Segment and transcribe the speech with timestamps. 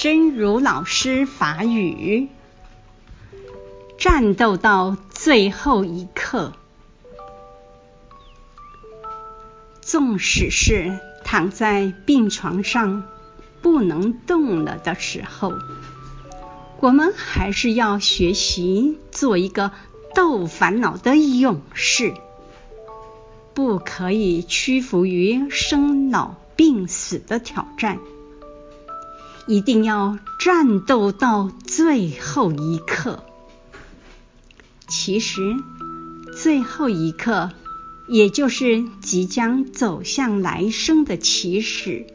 [0.00, 2.28] 真如老师法语：
[3.98, 6.54] 战斗到最后一刻，
[9.82, 13.02] 纵使是躺在病床上
[13.60, 15.52] 不能动了的时候，
[16.78, 19.70] 我们还是要学习做一个
[20.14, 22.14] 斗烦恼的勇士，
[23.52, 27.98] 不可以屈服于生老病死的挑战。
[29.50, 33.24] 一定要战斗到最后一刻。
[34.86, 35.56] 其实，
[36.40, 37.50] 最后一刻，
[38.06, 42.06] 也就是即将走向来生的起始。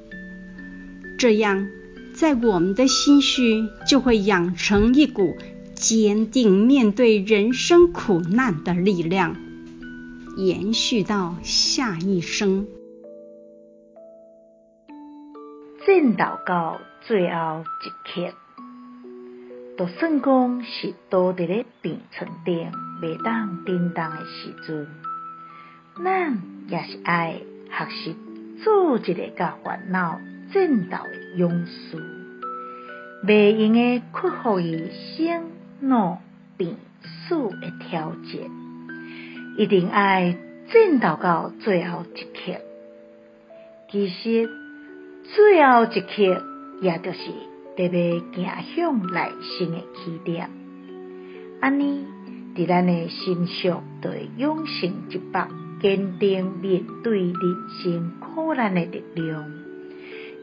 [1.17, 1.67] 这样，
[2.13, 5.35] 在我们的心绪就会养成一股
[5.73, 9.35] 坚定面对人生苦难的力量，
[10.37, 12.65] 延续到下一生。
[15.85, 18.33] 战斗到最后一刻，
[19.77, 22.71] 就算讲是倒伫咧病床顶，
[23.03, 24.87] 袂当叮当的时阵，
[26.03, 28.17] 咱也是爱学习
[28.63, 30.19] 做一个甲烦恼
[30.51, 31.97] 战斗的勇士，
[33.23, 36.17] 袂用的屈服于生老
[36.57, 36.77] 病
[37.27, 38.49] 死的挑战，
[39.59, 40.35] 一定爱
[40.73, 42.59] 战斗到最后一刻。
[43.91, 44.64] 其实。
[45.33, 46.43] 最后一刻，
[46.81, 47.31] 也就是
[47.75, 48.45] 特别行
[48.75, 50.49] 向来生的起点。
[51.61, 52.05] 安尼，
[52.55, 55.49] 伫咱的心上，就会养成一把
[55.81, 57.33] 坚定面对人
[57.81, 59.51] 生苦难的力量，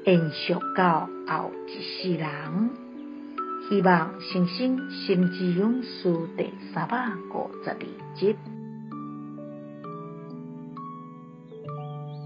[0.05, 2.71] 延续到后一世人。
[3.69, 7.77] 希望新生心之勇士第三百五十二
[8.17, 8.37] 集。